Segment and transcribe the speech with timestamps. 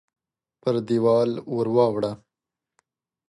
[0.61, 2.11] پر دېوال ورواړوه!